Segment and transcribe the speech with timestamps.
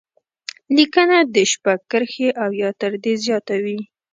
[0.77, 3.79] لیکنه دې شپږ کرښې او یا تر دې زیاته وي.